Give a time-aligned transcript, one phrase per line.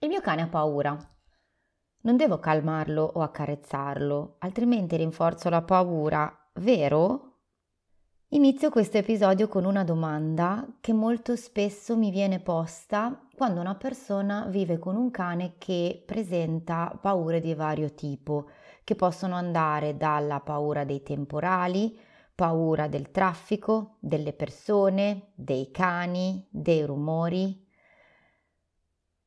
[0.00, 0.94] Il mio cane ha paura.
[2.02, 7.36] Non devo calmarlo o accarezzarlo, altrimenti rinforzo la paura, vero?
[8.28, 14.44] Inizio questo episodio con una domanda che molto spesso mi viene posta quando una persona
[14.50, 18.50] vive con un cane che presenta paure di vario tipo,
[18.84, 21.98] che possono andare dalla paura dei temporali,
[22.34, 27.65] paura del traffico, delle persone, dei cani, dei rumori.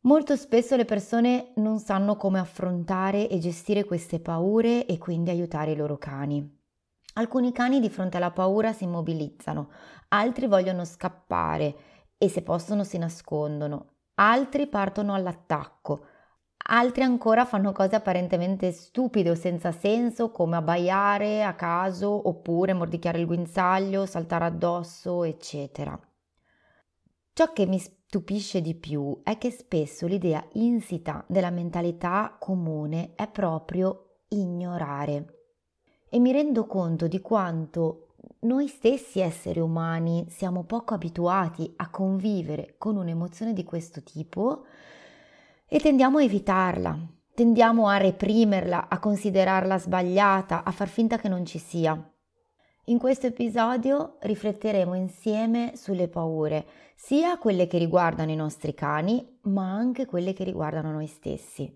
[0.03, 5.71] Molto spesso le persone non sanno come affrontare e gestire queste paure e quindi aiutare
[5.71, 6.57] i loro cani.
[7.15, 9.71] Alcuni cani di fronte alla paura si immobilizzano,
[10.09, 11.75] altri vogliono scappare
[12.17, 16.05] e se possono si nascondono, altri partono all'attacco,
[16.67, 23.19] altri ancora fanno cose apparentemente stupide o senza senso come abbaiare a caso oppure mordicchiare
[23.19, 25.99] il guinzaglio, saltare addosso, eccetera.
[27.33, 27.79] Ciò che mi
[28.09, 35.41] stupisce di più è che spesso l'idea insita della mentalità comune è proprio ignorare
[36.09, 42.73] e mi rendo conto di quanto noi stessi esseri umani siamo poco abituati a convivere
[42.79, 44.65] con un'emozione di questo tipo
[45.67, 46.97] e tendiamo a evitarla,
[47.35, 52.11] tendiamo a reprimerla, a considerarla sbagliata, a far finta che non ci sia.
[52.89, 56.65] In questo episodio rifletteremo insieme sulle paure,
[56.95, 61.71] sia quelle che riguardano i nostri cani, ma anche quelle che riguardano noi stessi.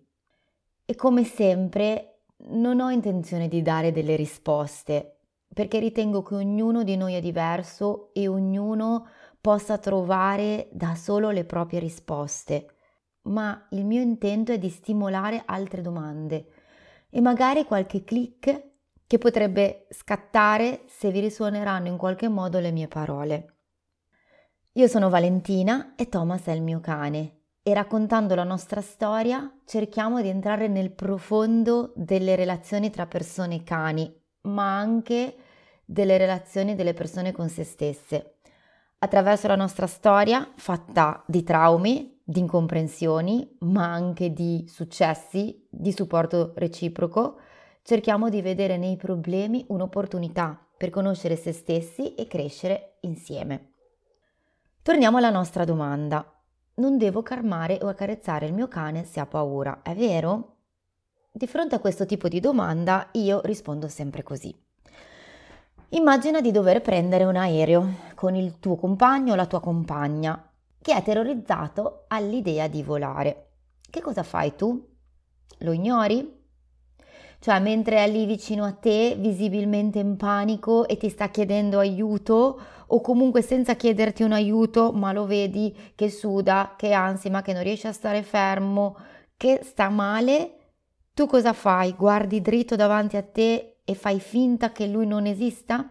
[0.83, 5.20] E come sempre non ho intenzione di dare delle risposte,
[5.53, 9.05] perché ritengo che ognuno di noi è diverso e ognuno
[9.39, 12.77] possa trovare da solo le proprie risposte,
[13.25, 16.48] ma il mio intento è di stimolare altre domande
[17.11, 18.72] e magari qualche click
[19.14, 23.58] che potrebbe scattare se vi risuoneranno in qualche modo le mie parole.
[24.72, 30.20] Io sono Valentina e Thomas è il mio cane e raccontando la nostra storia cerchiamo
[30.20, 34.11] di entrare nel profondo delle relazioni tra persone e cani,
[34.47, 35.36] ma anche
[35.86, 38.38] delle relazioni delle persone con se stesse.
[38.98, 46.54] Attraverso la nostra storia, fatta di traumi, di incomprensioni, ma anche di successi, di supporto
[46.55, 47.38] reciproco,
[47.83, 53.71] cerchiamo di vedere nei problemi un'opportunità per conoscere se stessi e crescere insieme.
[54.82, 56.26] Torniamo alla nostra domanda.
[56.76, 60.55] Non devo calmare o accarezzare il mio cane se ha paura, è vero?
[61.32, 64.55] Di fronte a questo tipo di domanda io rispondo sempre così.
[65.89, 70.52] Immagina di dover prendere un aereo con il tuo compagno o la tua compagna
[70.82, 73.52] che è terrorizzato all'idea di volare.
[73.89, 74.89] Che cosa fai tu?
[75.60, 76.42] Lo ignori?
[77.43, 82.58] Cioè, mentre è lì vicino a te, visibilmente in panico e ti sta chiedendo aiuto,
[82.87, 87.61] o comunque senza chiederti un aiuto, ma lo vedi che suda, che ansima, che non
[87.61, 88.95] riesce a stare fermo,
[89.36, 90.53] che sta male,
[91.14, 91.93] tu cosa fai?
[91.98, 95.86] Guardi dritto davanti a te e fai finta che lui non esista?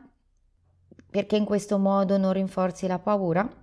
[1.11, 3.62] Perché in questo modo non rinforzi la paura?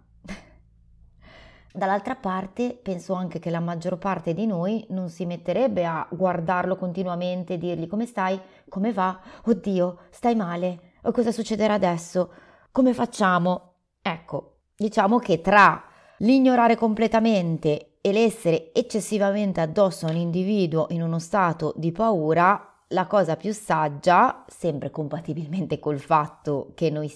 [1.71, 6.75] Dall'altra parte penso anche che la maggior parte di noi non si metterebbe a guardarlo
[6.75, 12.31] continuamente e dirgli come stai, come va, oddio, stai male, o cosa succederà adesso,
[12.71, 13.73] come facciamo.
[14.01, 15.83] Ecco, diciamo che tra
[16.19, 23.05] l'ignorare completamente e l'essere eccessivamente addosso a un individuo in uno stato di paura, la
[23.05, 27.13] cosa più saggia, sempre compatibilmente col fatto che noi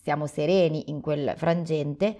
[0.00, 2.16] siamo sereni in quel frangente,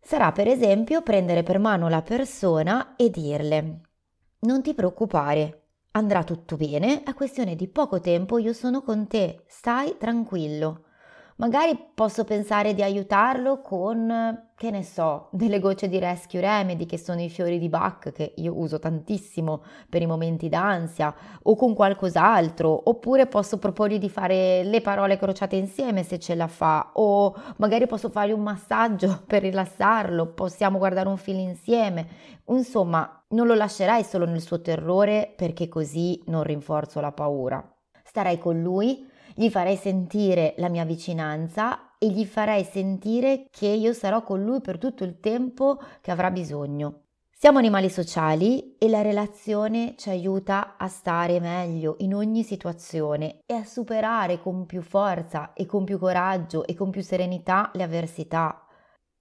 [0.00, 3.80] sarà per esempio prendere per mano la persona e dirle
[4.40, 9.44] non ti preoccupare, andrà tutto bene, è questione di poco tempo, io sono con te,
[9.48, 10.84] stai tranquillo.
[11.40, 16.98] Magari posso pensare di aiutarlo con, che ne so, delle gocce di Rescue Remedy, che
[16.98, 21.14] sono i fiori di Bach, che io uso tantissimo per i momenti d'ansia,
[21.44, 26.46] o con qualcos'altro, oppure posso proporgli di fare le parole crociate insieme se ce la
[26.46, 32.06] fa, o magari posso fargli un massaggio per rilassarlo, possiamo guardare un film insieme.
[32.48, 37.66] Insomma, non lo lascerai solo nel suo terrore perché così non rinforzo la paura.
[38.04, 39.08] Starai con lui
[39.40, 44.60] gli farei sentire la mia vicinanza e gli farei sentire che io sarò con lui
[44.60, 47.04] per tutto il tempo che avrà bisogno.
[47.32, 53.54] Siamo animali sociali e la relazione ci aiuta a stare meglio in ogni situazione e
[53.54, 58.66] a superare con più forza e con più coraggio e con più serenità le avversità.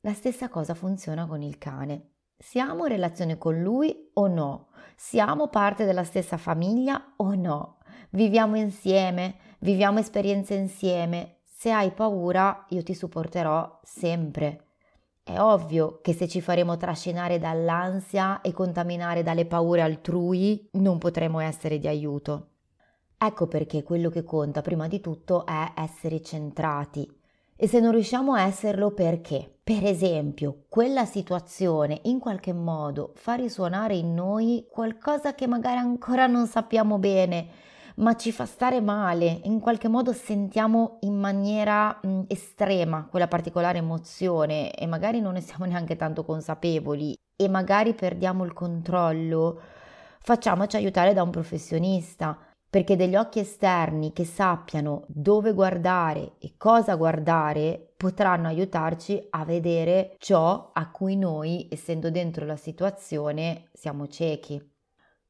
[0.01, 2.15] La stessa cosa funziona con il cane.
[2.37, 4.67] Siamo in relazione con lui o no?
[4.97, 7.77] Siamo parte della stessa famiglia o no?
[8.11, 9.35] Viviamo insieme?
[9.59, 11.39] Viviamo esperienze insieme.
[11.43, 14.65] Se hai paura, io ti supporterò sempre.
[15.23, 21.39] è ovvio che se ci faremo trascinare dall'ansia e contaminare dalle paure altrui, non potremo
[21.39, 22.47] essere di aiuto.
[23.15, 27.07] Ecco perché quello che conta prima di tutto è essere centrati.
[27.55, 29.59] E se non riusciamo a esserlo perché?
[29.61, 36.25] Per esempio, quella situazione in qualche modo fa risuonare in noi qualcosa che magari ancora
[36.25, 37.49] non sappiamo bene,
[37.99, 43.79] ma ci fa stare male, in qualche modo sentiamo in maniera mh, estrema quella particolare
[43.79, 49.59] emozione e magari non ne siamo neanche tanto consapevoli e magari perdiamo il controllo,
[50.19, 52.37] facciamoci aiutare da un professionista
[52.69, 60.15] perché degli occhi esterni che sappiano dove guardare e cosa guardare potranno aiutarci a vedere
[60.19, 64.78] ciò a cui noi, essendo dentro la situazione, siamo ciechi.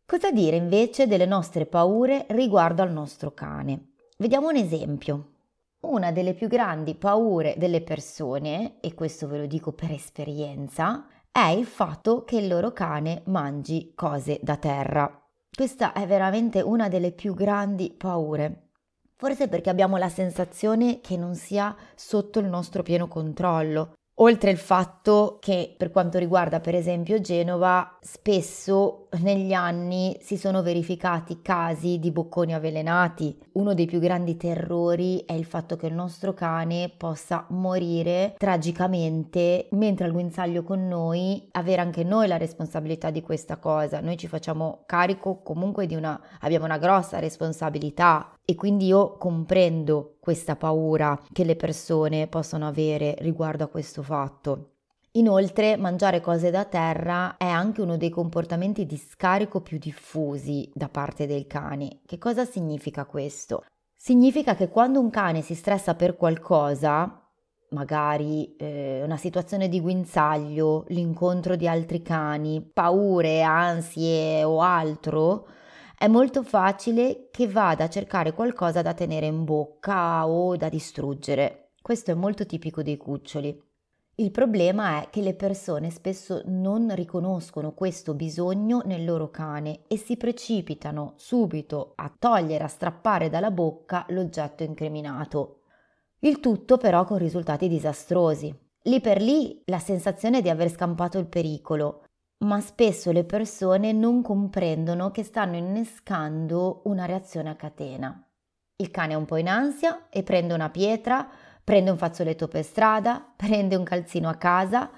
[0.10, 3.92] Cosa dire invece delle nostre paure riguardo al nostro cane?
[4.18, 5.34] Vediamo un esempio.
[5.82, 11.50] Una delle più grandi paure delle persone, e questo ve lo dico per esperienza, è
[11.50, 15.16] il fatto che il loro cane mangi cose da terra.
[15.56, 18.70] Questa è veramente una delle più grandi paure.
[19.16, 24.58] Forse perché abbiamo la sensazione che non sia sotto il nostro pieno controllo, Oltre il
[24.58, 32.00] fatto che per quanto riguarda per esempio Genova, spesso negli anni si sono verificati casi
[32.00, 33.38] di bocconi avvelenati.
[33.54, 39.68] Uno dei più grandi terrori è il fatto che il nostro cane possa morire tragicamente
[39.72, 44.02] mentre al guinzaglio con noi, avere anche noi la responsabilità di questa cosa.
[44.02, 50.16] Noi ci facciamo carico comunque di una, abbiamo una grossa responsabilità e quindi io comprendo
[50.20, 54.78] questa paura che le persone possono avere riguardo a questo fatto.
[55.12, 60.90] Inoltre, mangiare cose da terra è anche uno dei comportamenti di scarico più diffusi da
[60.90, 62.00] parte del cane.
[62.08, 63.66] Che cosa significa questo?
[63.96, 67.24] Significa che quando un cane si stressa per qualcosa,
[67.70, 75.46] magari eh, una situazione di guinzaglio, l'incontro di altri cani, paure, ansie o altro,
[76.00, 81.72] è molto facile che vada a cercare qualcosa da tenere in bocca o da distruggere.
[81.82, 83.62] Questo è molto tipico dei cuccioli.
[84.16, 89.98] Il problema è che le persone spesso non riconoscono questo bisogno nel loro cane e
[89.98, 95.64] si precipitano subito a togliere, a strappare dalla bocca l'oggetto incriminato.
[96.20, 98.58] Il tutto però con risultati disastrosi.
[98.84, 102.04] Lì per lì la sensazione di aver scampato il pericolo,
[102.40, 108.24] ma spesso le persone non comprendono che stanno innescando una reazione a catena.
[108.78, 111.28] Il cane è un po' in ansia e prende una pietra,
[111.64, 114.90] prende un fazzoletto per strada, prende un calzino a casa,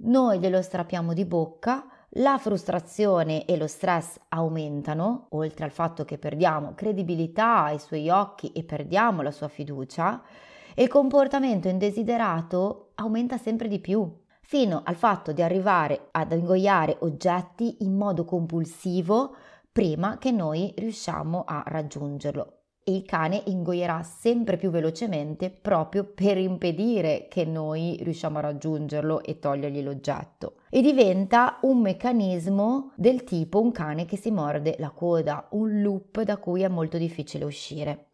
[0.00, 6.18] noi glielo strappiamo di bocca, la frustrazione e lo stress aumentano, oltre al fatto che
[6.18, 10.22] perdiamo credibilità ai suoi occhi e perdiamo la sua fiducia,
[10.74, 14.10] e il comportamento indesiderato aumenta sempre di più
[14.48, 19.36] fino al fatto di arrivare ad ingoiare oggetti in modo compulsivo
[19.70, 22.60] prima che noi riusciamo a raggiungerlo.
[22.82, 29.22] E il cane ingoierà sempre più velocemente proprio per impedire che noi riusciamo a raggiungerlo
[29.22, 30.54] e togliergli l'oggetto.
[30.70, 36.22] E diventa un meccanismo del tipo un cane che si morde la coda, un loop
[36.22, 38.12] da cui è molto difficile uscire.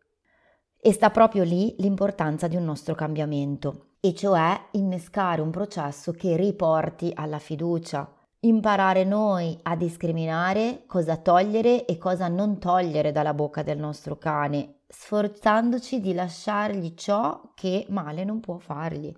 [0.81, 6.37] E sta proprio lì l'importanza di un nostro cambiamento e cioè innescare un processo che
[6.37, 8.07] riporti alla fiducia,
[8.41, 14.81] imparare noi a discriminare cosa togliere e cosa non togliere dalla bocca del nostro cane,
[14.89, 19.11] sforzandoci di lasciargli ciò che male non può fargli.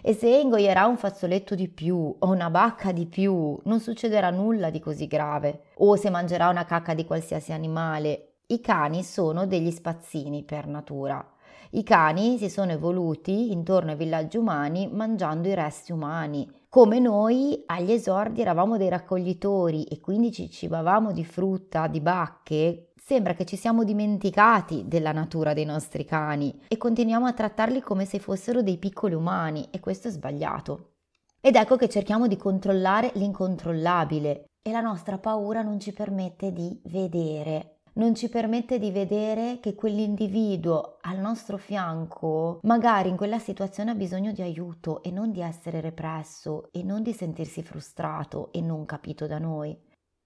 [0.00, 4.70] E se ingoierà un fazzoletto di più o una bacca di più, non succederà nulla
[4.70, 5.64] di così grave.
[5.74, 8.36] O se mangerà una cacca di qualsiasi animale.
[8.46, 11.31] I cani sono degli spazzini per natura.
[11.74, 16.46] I cani si sono evoluti intorno ai villaggi umani mangiando i resti umani.
[16.68, 22.92] Come noi agli esordi eravamo dei raccoglitori e quindi ci cibavamo di frutta, di bacche,
[22.94, 28.04] sembra che ci siamo dimenticati della natura dei nostri cani e continuiamo a trattarli come
[28.04, 30.96] se fossero dei piccoli umani e questo è sbagliato.
[31.40, 36.78] Ed ecco che cerchiamo di controllare l'incontrollabile e la nostra paura non ci permette di
[36.84, 43.90] vedere non ci permette di vedere che quell'individuo al nostro fianco magari in quella situazione
[43.90, 48.60] ha bisogno di aiuto e non di essere represso e non di sentirsi frustrato e
[48.60, 49.76] non capito da noi.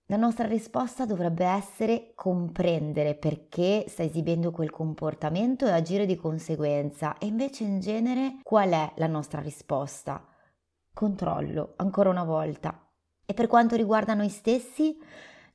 [0.08, 7.18] La nostra risposta dovrebbe essere comprendere perché sta esibendo quel comportamento e agire di conseguenza
[7.18, 10.24] e invece in genere qual è la nostra risposta?
[10.94, 12.88] Controllo, ancora una volta.
[13.26, 14.96] E per quanto riguarda noi stessi,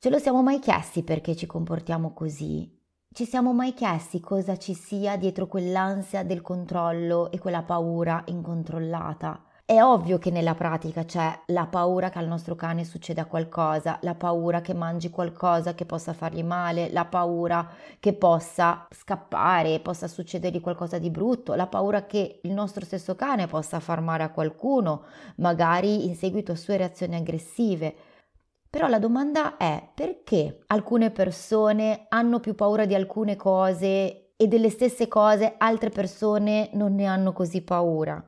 [0.02, 2.68] Ce lo siamo mai chiesti perché ci comportiamo così?
[3.08, 9.44] Ci siamo mai chiesti cosa ci sia dietro quell'ansia del controllo e quella paura incontrollata?
[9.64, 14.16] È ovvio che nella pratica c'è la paura che al nostro cane succeda qualcosa, la
[14.16, 20.60] paura che mangi qualcosa che possa fargli male, la paura che possa scappare, possa succedergli
[20.60, 25.04] qualcosa di brutto, la paura che il nostro stesso cane possa far male a qualcuno,
[25.36, 27.94] magari in seguito a sue reazioni aggressive.
[28.72, 34.70] Però la domanda è perché alcune persone hanno più paura di alcune cose e delle
[34.70, 38.24] stesse cose altre persone non ne hanno così paura?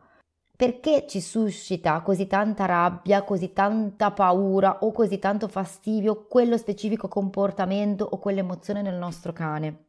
[0.55, 7.09] Perché ci suscita così tanta rabbia, così tanta paura o così tanto fastidio quello specifico
[7.09, 9.85] comportamento o quell'emozione nel nostro cane?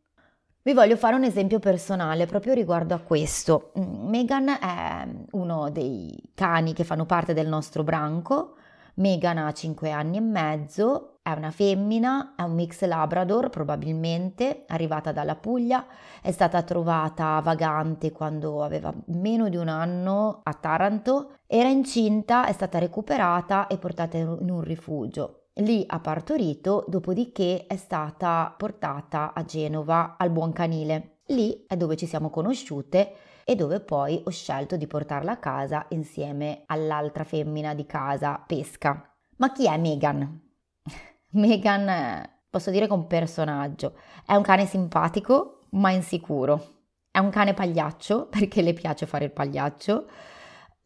[0.62, 3.74] Vi voglio fare un esempio personale proprio riguardo a questo.
[3.76, 8.56] Megan è uno dei cani che fanno parte del nostro branco
[8.96, 15.12] Megan ha 5 anni e mezzo, è una femmina, è un mix labrador probabilmente, arrivata
[15.12, 15.86] dalla Puglia,
[16.22, 22.54] è stata trovata vagante quando aveva meno di un anno a Taranto, era incinta, è
[22.54, 25.48] stata recuperata e portata in un rifugio.
[25.56, 31.22] Lì ha partorito, dopodiché è stata portata a Genova al Buon Canile.
[31.28, 33.14] Lì è dove ci siamo conosciute
[33.48, 39.08] e dove poi ho scelto di portarla a casa insieme all'altra femmina di casa, Pesca.
[39.38, 40.42] Ma chi è Megan?
[41.34, 43.98] Megan, posso dire che è un personaggio.
[44.26, 46.74] È un cane simpatico, ma insicuro.
[47.12, 50.08] È un cane pagliaccio perché le piace fare il pagliaccio.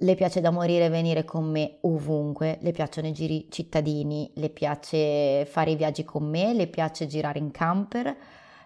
[0.01, 5.46] Le piace da morire venire con me ovunque, le piacciono i giri cittadini, le piace
[5.46, 8.18] fare i viaggi con me, le piace girare in camper,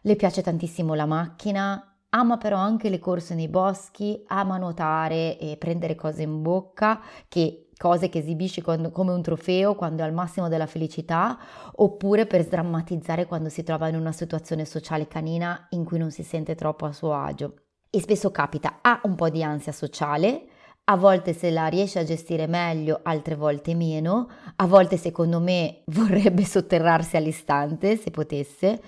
[0.02, 5.58] le piace tantissimo la macchina, ama però anche le corse nei boschi, ama nuotare e
[5.58, 10.14] prendere cose in bocca, che, cose che esibisce quando, come un trofeo quando è al
[10.14, 11.38] massimo della felicità,
[11.76, 16.24] oppure per sdrammatizzare quando si trova in una situazione sociale canina in cui non si
[16.24, 17.56] sente troppo a suo agio.
[17.90, 20.48] E spesso capita, ha un po' di ansia sociale,
[20.86, 25.82] a volte se la riesce a gestire meglio, altre volte meno, a volte secondo me
[25.88, 28.82] vorrebbe sotterrarsi all'istante se potesse,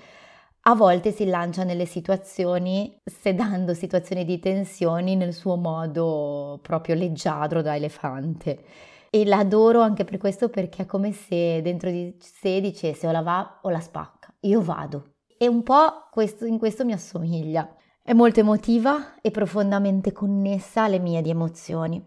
[0.68, 7.62] a volte si lancia nelle situazioni sedando situazioni di tensioni nel suo modo proprio leggiadro
[7.62, 8.64] da elefante.
[9.12, 13.22] E l'adoro anche per questo perché è come se dentro di sé dicesse o la
[13.22, 15.14] va o la spacca, io vado.
[15.38, 17.72] E un po' questo, in questo mi assomiglia.
[18.02, 22.04] È molto emotiva e profondamente connessa alle mie di emozioni.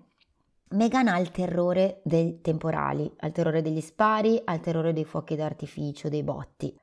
[0.70, 6.08] Megan ha il terrore dei temporali, al terrore degli spari, al terrore dei fuochi d'artificio,
[6.08, 6.76] dei botti.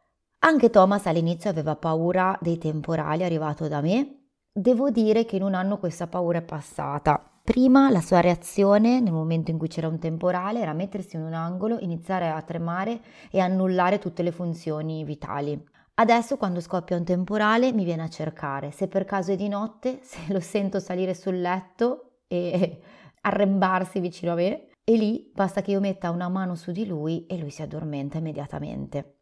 [0.45, 4.27] Anche Thomas all'inizio aveva paura dei temporali arrivato da me.
[4.53, 7.19] Devo dire che in un anno questa paura è passata.
[7.41, 11.33] Prima la sua reazione nel momento in cui c'era un temporale era mettersi in un
[11.33, 15.59] angolo, iniziare a tremare e annullare tutte le funzioni vitali.
[15.95, 19.97] Adesso quando scoppia un temporale mi viene a cercare, se per caso è di notte,
[20.05, 22.81] se lo sento salire sul letto e
[23.21, 27.25] arrembarsi vicino a me, e lì basta che io metta una mano su di lui
[27.25, 29.14] e lui si addormenta immediatamente.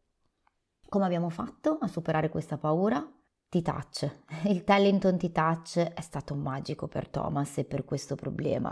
[0.93, 3.03] Come abbiamo fatto a superare questa paura?
[3.49, 4.25] T-Touch.
[4.45, 8.71] Il Tellington T-Touch è stato magico per Thomas e per questo problema.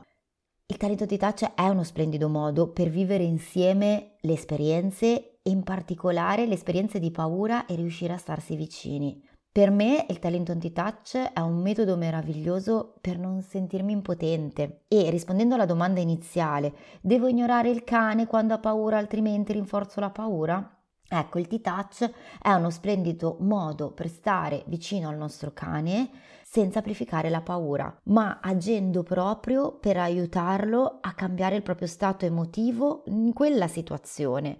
[0.68, 6.54] Il talento T-Touch è uno splendido modo per vivere insieme le esperienze in particolare le
[6.54, 9.28] esperienze di paura e riuscire a starsi vicini.
[9.52, 15.56] Per me il talento T-Touch è un metodo meraviglioso per non sentirmi impotente e rispondendo
[15.56, 20.76] alla domanda iniziale, devo ignorare il cane quando ha paura altrimenti rinforzo la paura?
[21.14, 22.10] Ecco, il T-Touch
[22.42, 26.10] è uno splendido modo per stare vicino al nostro cane
[26.42, 33.04] senza amplificare la paura, ma agendo proprio per aiutarlo a cambiare il proprio stato emotivo
[33.08, 34.58] in quella situazione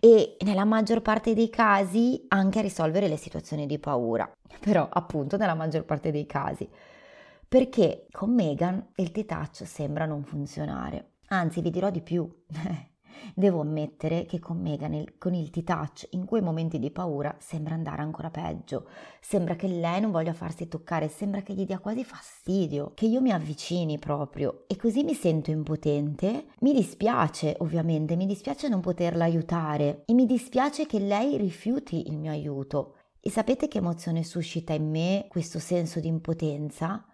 [0.00, 4.28] e nella maggior parte dei casi anche a risolvere le situazioni di paura.
[4.58, 6.68] Però appunto nella maggior parte dei casi.
[7.46, 11.10] Perché con Megan il T-Touch sembra non funzionare.
[11.28, 12.28] Anzi, vi dirò di più.
[13.34, 18.02] Devo ammettere che con Megan, con il T-Touch, in quei momenti di paura, sembra andare
[18.02, 18.88] ancora peggio.
[19.20, 23.20] Sembra che lei non voglia farsi toccare, sembra che gli dia quasi fastidio, che io
[23.20, 24.64] mi avvicini proprio.
[24.66, 26.46] E così mi sento impotente.
[26.60, 32.18] Mi dispiace, ovviamente, mi dispiace non poterla aiutare e mi dispiace che lei rifiuti il
[32.18, 32.96] mio aiuto.
[33.20, 37.06] E sapete che emozione suscita in me questo senso di impotenza?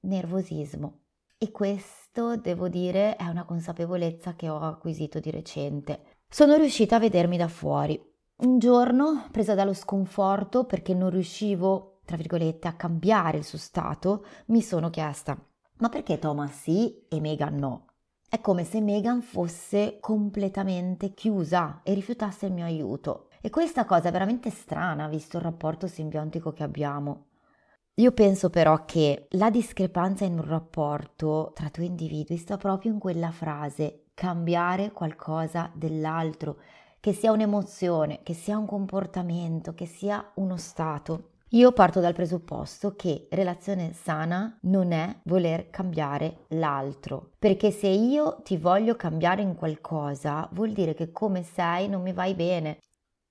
[0.00, 1.04] Nervosismo.
[1.38, 1.50] E
[2.16, 6.16] questo, devo dire, è una consapevolezza che ho acquisito di recente.
[6.28, 8.00] Sono riuscita a vedermi da fuori.
[8.36, 14.24] Un giorno, presa dallo sconforto perché non riuscivo, tra virgolette, a cambiare il suo stato,
[14.46, 15.38] mi sono chiesta:
[15.78, 17.86] ma perché Thomas sì e Megan no?
[18.28, 23.28] È come se Megan fosse completamente chiusa e rifiutasse il mio aiuto.
[23.40, 27.26] E questa cosa è veramente strana visto il rapporto simbiontico che abbiamo.
[27.98, 32.98] Io penso però che la discrepanza in un rapporto tra due individui sta proprio in
[32.98, 36.58] quella frase, cambiare qualcosa dell'altro,
[37.00, 41.30] che sia un'emozione, che sia un comportamento, che sia uno stato.
[41.50, 48.42] Io parto dal presupposto che relazione sana non è voler cambiare l'altro, perché se io
[48.42, 52.76] ti voglio cambiare in qualcosa, vuol dire che come sei non mi vai bene.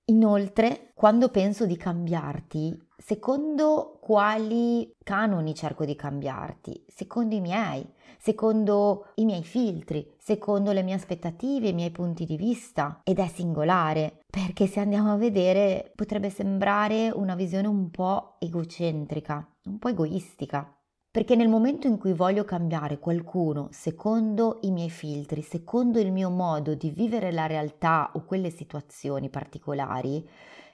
[0.08, 6.84] Inoltre, quando penso di cambiarti, secondo quali canoni cerco di cambiarti?
[6.86, 7.84] Secondo i miei,
[8.16, 13.26] secondo i miei filtri, secondo le mie aspettative, i miei punti di vista ed è
[13.26, 19.88] singolare perché se andiamo a vedere potrebbe sembrare una visione un po' egocentrica, un po'
[19.88, 20.75] egoistica.
[21.16, 26.28] Perché nel momento in cui voglio cambiare qualcuno secondo i miei filtri, secondo il mio
[26.28, 30.28] modo di vivere la realtà o quelle situazioni particolari,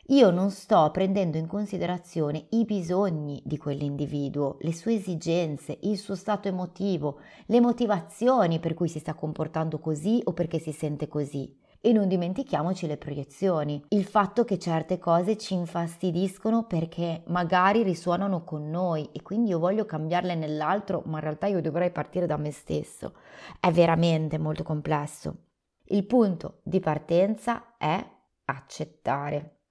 [0.06, 6.16] io non sto prendendo in considerazione i bisogni di quell'individuo, le sue esigenze, il suo
[6.16, 11.61] stato emotivo, le motivazioni per cui si sta comportando così o perché si sente così.
[11.84, 18.44] E non dimentichiamoci le proiezioni, il fatto che certe cose ci infastidiscono perché magari risuonano
[18.44, 22.36] con noi e quindi io voglio cambiarle nell'altro, ma in realtà io dovrei partire da
[22.36, 23.14] me stesso.
[23.58, 25.46] È veramente molto complesso.
[25.86, 28.00] Il punto di partenza è
[28.44, 29.62] accettare.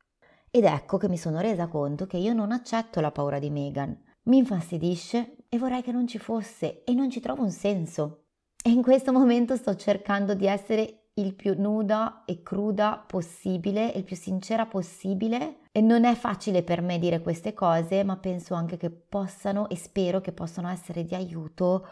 [0.52, 3.98] Ed ecco che mi sono resa conto che io non accetto la paura di Megan.
[4.24, 8.26] Mi infastidisce e vorrei che non ci fosse e non ci trovo un senso.
[8.62, 14.04] E in questo momento sto cercando di essere il più nuda e cruda possibile, il
[14.04, 15.60] più sincera possibile.
[15.72, 19.76] E non è facile per me dire queste cose, ma penso anche che possano e
[19.76, 21.86] spero che possano essere di aiuto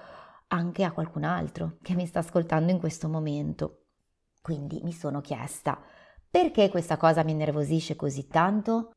[0.48, 3.84] anche a qualcun altro che mi sta ascoltando in questo momento.
[4.42, 5.80] Quindi mi sono chiesta,
[6.30, 8.92] perché questa cosa mi innervosisce così tanto?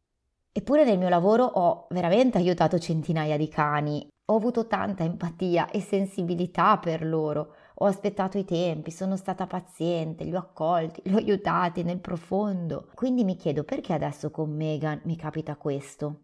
[0.51, 5.81] Eppure nel mio lavoro ho veramente aiutato centinaia di cani, ho avuto tanta empatia e
[5.81, 11.19] sensibilità per loro, ho aspettato i tempi, sono stata paziente, li ho accolti, li ho
[11.19, 12.89] aiutati nel profondo.
[12.95, 16.21] Quindi mi chiedo perché adesso con Megan mi capita questo?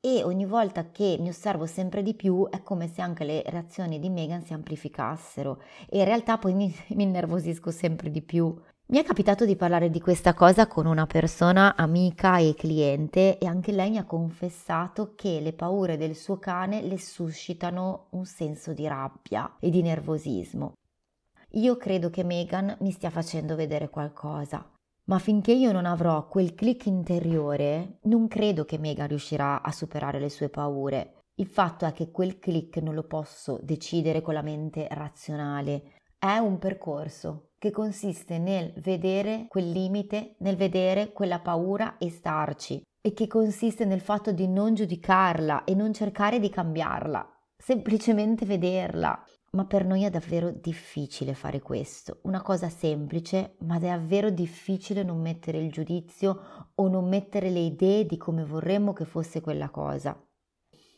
[0.00, 3.98] E ogni volta che mi osservo sempre di più è come se anche le reazioni
[3.98, 8.54] di Megan si amplificassero e in realtà poi mi, mi innervosisco sempre di più
[8.88, 13.44] mi è capitato di parlare di questa cosa con una persona amica e cliente e
[13.44, 18.72] anche lei mi ha confessato che le paure del suo cane le suscitano un senso
[18.72, 20.74] di rabbia e di nervosismo.
[21.52, 24.68] Io credo che Megan mi stia facendo vedere qualcosa,
[25.04, 30.18] ma finché io non avrò quel click interiore, non credo che Megan riuscirà a superare
[30.18, 31.20] le sue paure.
[31.36, 36.38] Il fatto è che quel click non lo posso decidere con la mente razionale, è
[36.38, 43.12] un percorso che consiste nel vedere quel limite, nel vedere quella paura e starci e
[43.12, 49.24] che consiste nel fatto di non giudicarla e non cercare di cambiarla, semplicemente vederla.
[49.52, 55.20] Ma per noi è davvero difficile fare questo, una cosa semplice, ma davvero difficile non
[55.20, 60.20] mettere il giudizio o non mettere le idee di come vorremmo che fosse quella cosa.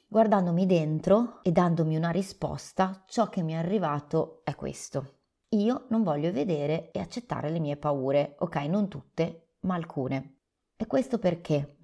[0.09, 5.19] Guardandomi dentro e dandomi una risposta, ciò che mi è arrivato è questo.
[5.51, 10.41] Io non voglio vedere e accettare le mie paure, ok, non tutte, ma alcune.
[10.77, 11.78] E questo perché?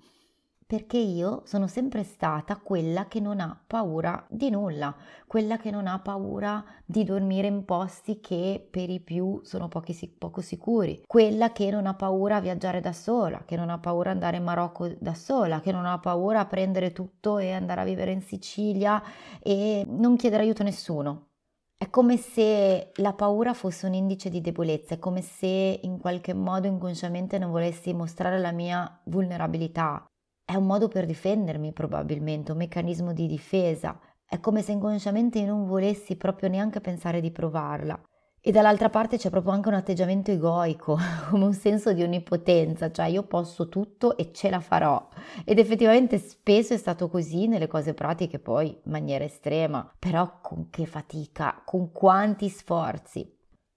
[0.67, 4.97] Perché io sono sempre stata quella che non ha paura di nulla,
[5.27, 9.95] quella che non ha paura di dormire in posti che per i più sono pochi,
[10.19, 14.11] poco sicuri, quella che non ha paura a viaggiare da sola, che non ha paura
[14.11, 17.85] andare in Marocco da sola, che non ha paura a prendere tutto e andare a
[17.85, 19.03] vivere in Sicilia
[19.43, 21.27] e non chiedere aiuto a nessuno.
[21.77, 26.33] È come se la paura fosse un indice di debolezza, è come se in qualche
[26.33, 30.07] modo inconsciamente non volessi mostrare la mia vulnerabilità.
[30.47, 33.99] È un modo per difendermi probabilmente, un meccanismo di difesa.
[34.27, 37.99] È come se inconsciamente non volessi proprio neanche pensare di provarla.
[38.43, 40.99] E dall'altra parte c'è proprio anche un atteggiamento egoico,
[41.31, 45.09] come un senso di onnipotenza, cioè io posso tutto e ce la farò.
[45.47, 50.69] Ed effettivamente spesso è stato così nelle cose pratiche, poi in maniera estrema, però con
[50.69, 53.34] che fatica, con quanti sforzi.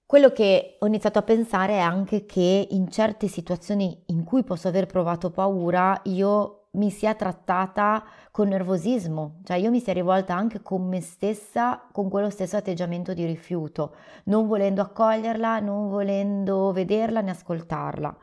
[0.07, 4.69] Quello che ho iniziato a pensare è anche che in certe situazioni in cui posso
[4.69, 10.61] aver provato paura, io mi sia trattata con nervosismo, cioè io mi sia rivolta anche
[10.61, 17.19] con me stessa con quello stesso atteggiamento di rifiuto, non volendo accoglierla, non volendo vederla
[17.19, 18.17] né ascoltarla.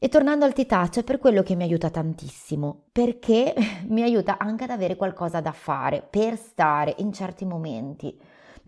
[0.00, 3.54] E tornando al titaccio, è per quello che mi aiuta tantissimo, perché
[3.86, 8.16] mi aiuta anche ad avere qualcosa da fare, per stare in certi momenti.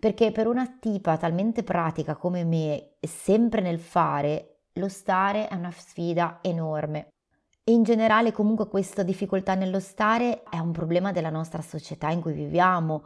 [0.01, 5.69] Perché per una tipa talmente pratica come me, sempre nel fare, lo stare è una
[5.69, 7.09] sfida enorme.
[7.63, 12.19] E in generale comunque questa difficoltà nello stare è un problema della nostra società in
[12.19, 13.03] cui viviamo,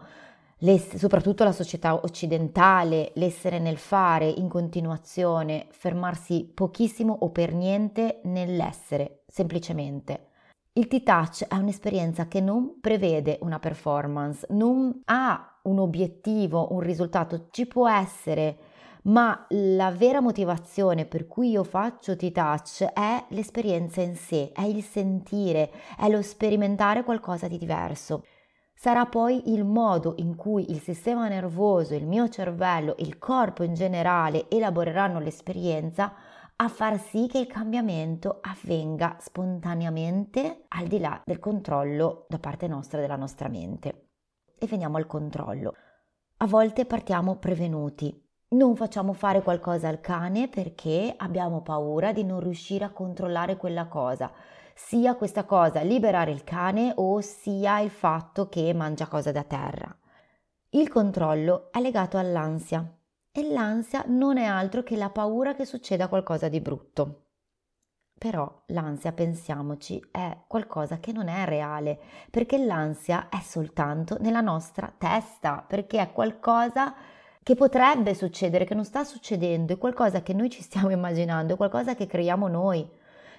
[0.96, 9.24] soprattutto la società occidentale, l'essere nel fare in continuazione, fermarsi pochissimo o per niente nell'essere,
[9.28, 10.30] semplicemente.
[10.72, 17.48] Il T-Touch è un'esperienza che non prevede una performance, non ha un obiettivo, un risultato,
[17.52, 18.58] ci può essere,
[19.04, 24.84] ma la vera motivazione per cui io faccio T-Touch è l'esperienza in sé, è il
[24.84, 28.26] sentire, è lo sperimentare qualcosa di diverso.
[28.74, 33.74] Sarà poi il modo in cui il sistema nervoso, il mio cervello, il corpo in
[33.74, 36.14] generale elaboreranno l'esperienza
[36.58, 42.68] a far sì che il cambiamento avvenga spontaneamente al di là del controllo da parte
[42.68, 44.05] nostra della nostra mente.
[44.66, 45.76] E veniamo al controllo.
[46.38, 48.20] A volte partiamo prevenuti.
[48.56, 53.86] Non facciamo fare qualcosa al cane perché abbiamo paura di non riuscire a controllare quella
[53.86, 54.32] cosa,
[54.74, 59.96] sia questa cosa liberare il cane o sia il fatto che mangia cose da terra.
[60.70, 62.92] Il controllo è legato all'ansia,
[63.32, 67.25] e l'ansia non è altro che la paura che succeda qualcosa di brutto.
[68.18, 72.00] Però l'ansia, pensiamoci, è qualcosa che non è reale,
[72.32, 76.94] perché l'ansia è soltanto nella nostra testa, perché è qualcosa
[77.44, 81.58] che potrebbe succedere, che non sta succedendo, è qualcosa che noi ci stiamo immaginando, è
[81.58, 82.90] qualcosa che creiamo noi.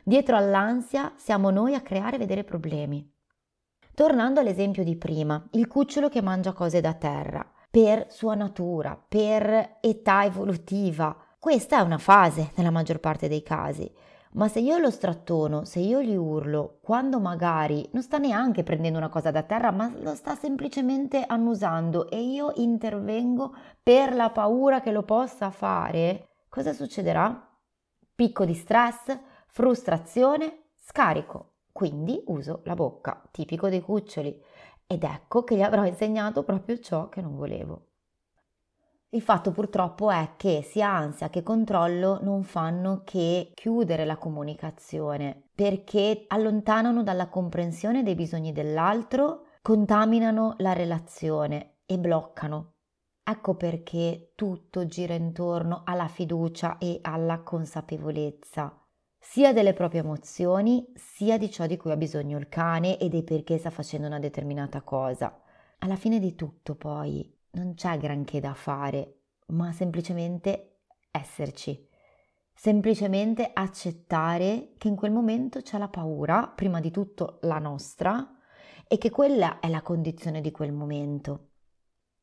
[0.05, 3.13] Dietro all'ansia siamo noi a creare e vedere problemi.
[3.95, 9.79] Tornando all'esempio di prima, il cucciolo che mangia cose da terra per sua natura, per
[9.81, 11.17] età evolutiva.
[11.39, 13.91] Questa è una fase nella maggior parte dei casi.
[14.37, 18.99] Ma se io lo strattono, se io gli urlo, quando magari non sta neanche prendendo
[18.99, 24.83] una cosa da terra, ma lo sta semplicemente annusando e io intervengo per la paura
[24.83, 27.49] che lo possa fare, cosa succederà?
[28.15, 31.53] Picco di stress, frustrazione, scarico.
[31.73, 34.39] Quindi uso la bocca, tipico dei cuccioli.
[34.87, 37.87] Ed ecco che gli avrò insegnato proprio ciò che non volevo.
[39.11, 45.49] Il fatto purtroppo è che sia ansia che controllo non fanno che chiudere la comunicazione
[45.55, 52.75] perché allontanano dalla comprensione dei bisogni dell'altro, contaminano la relazione e bloccano.
[53.23, 58.81] Ecco perché tutto gira intorno alla fiducia e alla consapevolezza
[59.29, 63.25] sia delle proprie emozioni, sia di ciò di cui ha bisogno il cane e dei
[63.25, 65.37] perché sta facendo una determinata cosa.
[65.79, 71.89] Alla fine di tutto, poi, non c'è granché da fare, ma semplicemente esserci.
[72.55, 78.37] Semplicemente accettare che in quel momento c'è la paura, prima di tutto la nostra,
[78.87, 81.49] e che quella è la condizione di quel momento.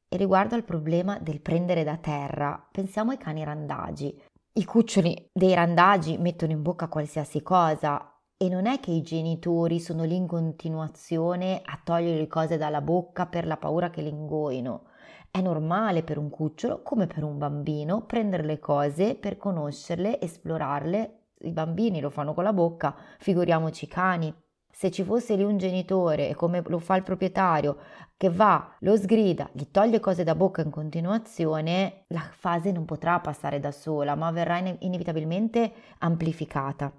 [0.08, 4.22] E riguardo al problema del prendere da terra, pensiamo ai cani randagi.
[4.54, 9.80] I cuccioli dei randagi mettono in bocca qualsiasi cosa e non è che i genitori
[9.80, 14.10] sono lì in continuazione a togliere le cose dalla bocca per la paura che le
[14.10, 14.92] ingoino.
[15.36, 21.30] È normale per un cucciolo, come per un bambino, prendere le cose per conoscerle, esplorarle.
[21.40, 24.34] I bambini lo fanno con la bocca, figuriamoci i cani
[24.76, 27.78] se ci fosse lì un genitore come lo fa il proprietario
[28.18, 33.20] che va, lo sgrida, gli toglie cose da bocca in continuazione, la fase non potrà
[33.20, 36.92] passare da sola, ma verrà inevitabilmente amplificata.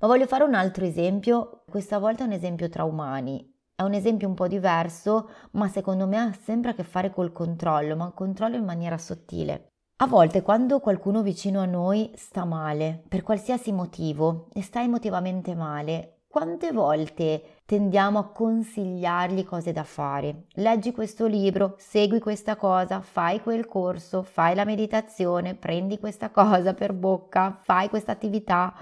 [0.00, 3.53] Ma voglio fare un altro esempio, questa volta un esempio tra umani.
[3.76, 7.32] È un esempio un po' diverso, ma secondo me ha sempre a che fare col
[7.32, 9.72] controllo, ma controllo in maniera sottile.
[9.96, 15.56] A volte quando qualcuno vicino a noi sta male, per qualsiasi motivo, e sta emotivamente
[15.56, 20.46] male, quante volte tendiamo a consigliargli cose da fare?
[20.54, 26.74] Leggi questo libro, segui questa cosa, fai quel corso, fai la meditazione, prendi questa cosa
[26.74, 28.72] per bocca, fai questa attività.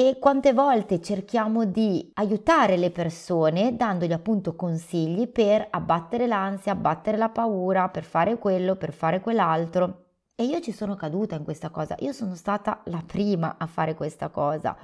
[0.00, 7.16] E quante volte cerchiamo di aiutare le persone dandogli appunto consigli per abbattere l'ansia, abbattere
[7.16, 10.04] la paura, per fare quello, per fare quell'altro.
[10.36, 13.96] E io ci sono caduta in questa cosa, io sono stata la prima a fare
[13.96, 14.76] questa cosa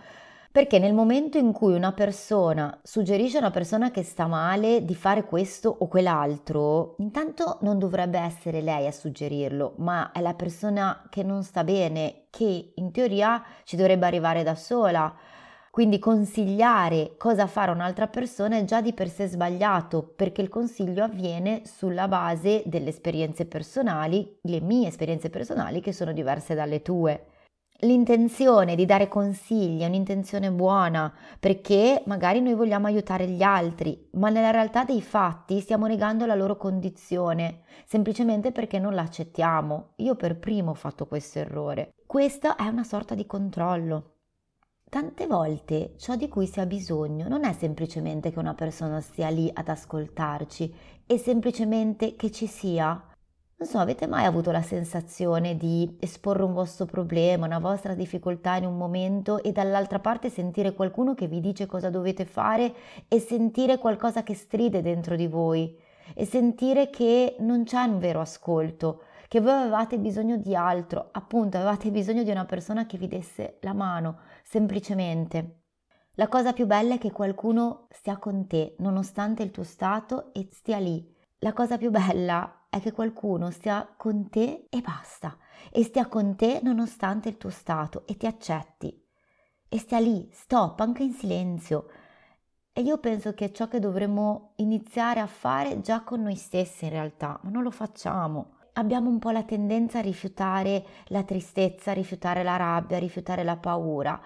[0.55, 4.95] perché nel momento in cui una persona suggerisce a una persona che sta male di
[4.95, 11.09] fare questo o quell'altro, intanto non dovrebbe essere lei a suggerirlo, ma è la persona
[11.11, 15.13] che non sta bene, che in teoria ci dovrebbe arrivare da sola.
[15.73, 20.49] Quindi consigliare cosa fare a un'altra persona è già di per sé sbagliato, perché il
[20.49, 26.81] consiglio avviene sulla base delle esperienze personali, le mie esperienze personali che sono diverse dalle
[26.81, 27.25] tue.
[27.81, 34.31] L'intenzione di dare consigli è un'intenzione buona perché magari noi vogliamo aiutare gli altri, ma
[34.31, 39.93] nella realtà dei fatti stiamo negando la loro condizione, semplicemente perché non la accettiamo.
[39.97, 41.93] Io per primo ho fatto questo errore.
[42.07, 44.13] Questa è una sorta di controllo.
[44.89, 49.29] tante volte ciò di cui si ha bisogno non è semplicemente che una persona stia
[49.29, 53.14] lì ad ascoltarci, è semplicemente che ci sia.
[53.57, 58.57] Non so, avete mai avuto la sensazione di esporre un vostro problema, una vostra difficoltà
[58.57, 62.75] in un momento e dall'altra parte sentire qualcuno che vi dice cosa dovete fare
[63.07, 65.79] e sentire qualcosa che stride dentro di voi
[66.15, 71.57] e sentire che non c'è un vero ascolto, che voi avevate bisogno di altro, appunto
[71.57, 75.61] avevate bisogno di una persona che vi desse la mano, semplicemente.
[76.15, 80.49] La cosa più bella è che qualcuno stia con te, nonostante il tuo stato, e
[80.51, 81.13] stia lì.
[81.39, 85.39] La cosa più bella è che qualcuno stia con te e basta,
[85.71, 89.01] e stia con te nonostante il tuo stato e ti accetti.
[89.69, 91.87] E stia lì, stop, anche in silenzio.
[92.73, 96.87] E io penso che è ciò che dovremmo iniziare a fare già con noi stessi
[96.87, 98.57] in realtà, ma non lo facciamo.
[98.73, 103.45] Abbiamo un po' la tendenza a rifiutare la tristezza, a rifiutare la rabbia, a rifiutare
[103.45, 104.21] la paura.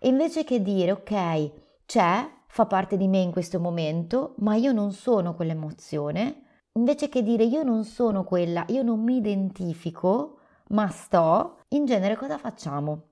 [0.00, 1.52] E invece che dire ok,
[1.86, 7.22] c'è, fa parte di me in questo momento, ma io non sono quell'emozione, invece che
[7.22, 13.08] dire io non sono quella, io non mi identifico, ma sto, in genere cosa facciamo?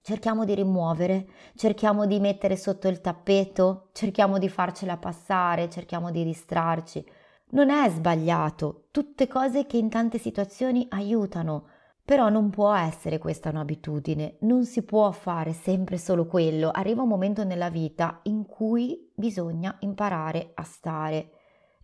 [0.00, 6.24] Cerchiamo di rimuovere, cerchiamo di mettere sotto il tappeto, cerchiamo di farcela passare, cerchiamo di
[6.24, 7.04] distrarci.
[7.50, 11.68] Non è sbagliato, tutte cose che in tante situazioni aiutano,
[12.04, 17.08] però non può essere questa un'abitudine, non si può fare sempre solo quello, arriva un
[17.08, 21.33] momento nella vita in cui bisogna imparare a stare.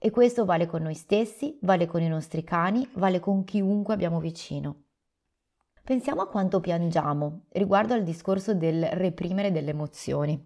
[0.02, 4.18] E questo vale con noi stessi, vale con i nostri cani, vale con chiunque abbiamo
[4.18, 4.84] vicino.
[5.84, 10.42] Pensiamo a quanto piangiamo riguardo al discorso del reprimere delle emozioni.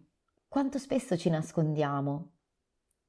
[0.49, 2.33] Quanto spesso ci nascondiamo?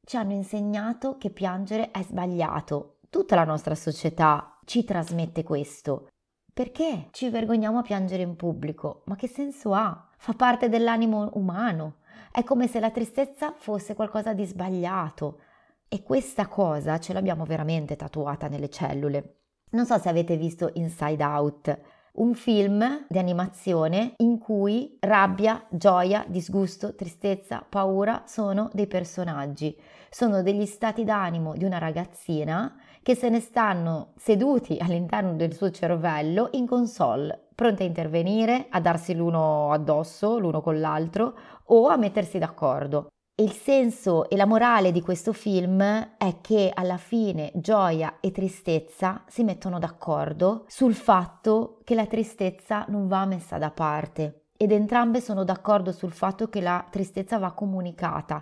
[0.04, 3.00] Ci hanno insegnato che piangere è sbagliato.
[3.10, 6.10] Tutta la nostra società ci trasmette questo.
[6.54, 9.02] Perché ci vergogniamo a piangere in pubblico?
[9.06, 10.10] Ma che senso ha?
[10.16, 11.96] Fa parte dell'animo umano.
[12.32, 15.40] È come se la tristezza fosse qualcosa di sbagliato,
[15.88, 19.40] e questa cosa ce l'abbiamo veramente tatuata nelle cellule.
[19.72, 21.80] Non so se avete visto Inside Out,
[22.16, 29.78] un film di animazione in cui rabbia, gioia, disgusto, tristezza, paura sono dei personaggi,
[30.10, 35.72] sono degli stati d'animo di una ragazzina che se ne stanno seduti all'interno del suo
[35.72, 41.98] cervello in console, pronti a intervenire, a darsi l'uno addosso, l'uno con l'altro o a
[41.98, 43.10] mettersi d'accordo.
[43.38, 45.82] Il senso e la morale di questo film
[46.18, 52.86] è che alla fine gioia e tristezza si mettono d'accordo sul fatto che la tristezza
[52.88, 57.52] non va messa da parte ed entrambe sono d'accordo sul fatto che la tristezza va
[57.52, 58.42] comunicata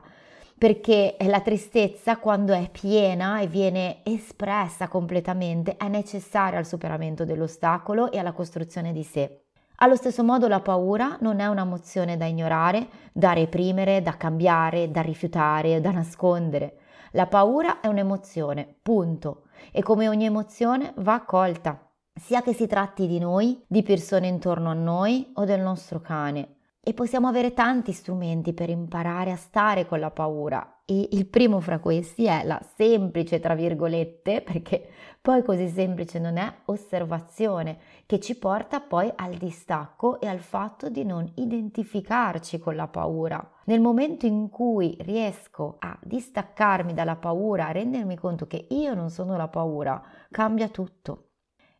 [0.55, 8.11] perché la tristezza quando è piena e viene espressa completamente è necessaria al superamento dell'ostacolo
[8.11, 9.42] e alla costruzione di sé.
[9.83, 15.01] Allo stesso modo la paura non è un'emozione da ignorare, da reprimere, da cambiare, da
[15.01, 16.77] rifiutare, da nascondere.
[17.11, 19.47] La paura è un'emozione, punto.
[19.73, 24.69] E come ogni emozione va accolta, sia che si tratti di noi, di persone intorno
[24.69, 26.59] a noi o del nostro cane.
[26.79, 31.61] E possiamo avere tanti strumenti per imparare a stare con la paura e il primo
[31.61, 34.89] fra questi è la semplice, tra virgolette, perché
[35.21, 40.89] poi così semplice non è, osservazione, che ci porta poi al distacco e al fatto
[40.89, 43.47] di non identificarci con la paura.
[43.65, 49.09] Nel momento in cui riesco a distaccarmi dalla paura, a rendermi conto che io non
[49.09, 51.29] sono la paura, cambia tutto.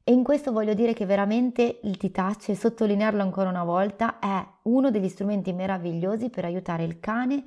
[0.06, 4.46] E in questo voglio dire che veramente il T-Touch, e sottolinearlo ancora una volta, è
[4.64, 7.44] uno degli strumenti meravigliosi per aiutare il cane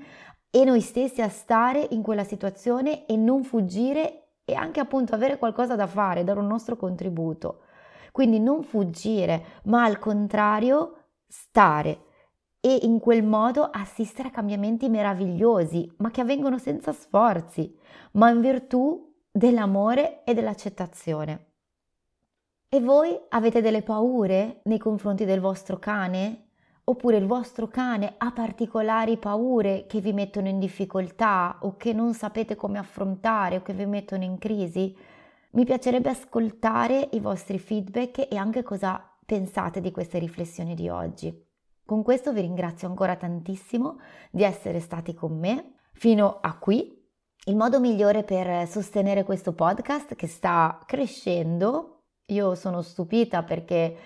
[0.50, 5.36] e noi stessi a stare in quella situazione e non fuggire e anche appunto avere
[5.36, 7.60] qualcosa da fare, dare un nostro contributo.
[8.16, 12.04] Quindi non fuggire, ma al contrario stare
[12.60, 17.76] e in quel modo assistere a cambiamenti meravigliosi, ma che avvengono senza sforzi,
[18.12, 21.50] ma in virtù dell'amore e dell'accettazione.
[22.70, 26.52] E voi avete delle paure nei confronti del vostro cane?
[26.84, 32.14] Oppure il vostro cane ha particolari paure che vi mettono in difficoltà o che non
[32.14, 34.96] sapete come affrontare o che vi mettono in crisi?
[35.50, 41.44] Mi piacerebbe ascoltare i vostri feedback e anche cosa pensate di queste riflessioni di oggi.
[41.84, 43.98] Con questo vi ringrazio ancora tantissimo
[44.30, 46.94] di essere stati con me fino a qui.
[47.46, 53.96] Il modo migliore per sostenere questo podcast che sta crescendo, io sono stupita perché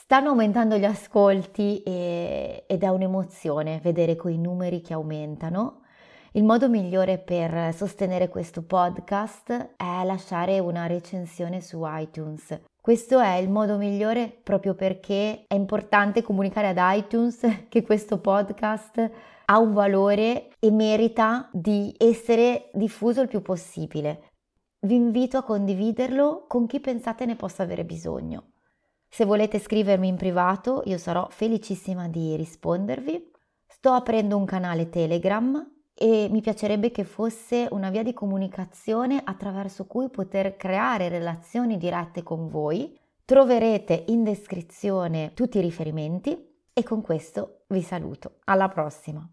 [0.00, 5.82] Stanno aumentando gli ascolti e, ed è un'emozione vedere quei numeri che aumentano.
[6.38, 12.60] Il modo migliore per sostenere questo podcast è lasciare una recensione su iTunes.
[12.80, 19.10] Questo è il modo migliore proprio perché è importante comunicare ad iTunes che questo podcast
[19.46, 24.28] ha un valore e merita di essere diffuso il più possibile.
[24.78, 28.52] Vi invito a condividerlo con chi pensate ne possa avere bisogno.
[29.08, 33.28] Se volete scrivermi in privato, io sarò felicissima di rispondervi.
[33.66, 39.86] Sto aprendo un canale Telegram e mi piacerebbe che fosse una via di comunicazione attraverso
[39.86, 42.96] cui poter creare relazioni dirette con voi.
[43.24, 46.38] Troverete in descrizione tutti i riferimenti
[46.72, 48.36] e con questo vi saluto.
[48.44, 49.28] Alla prossima!